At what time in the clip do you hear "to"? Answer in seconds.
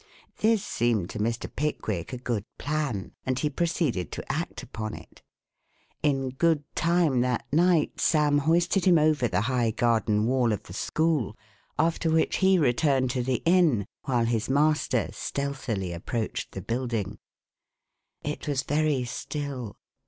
1.11-1.19, 4.13-4.31, 13.11-13.21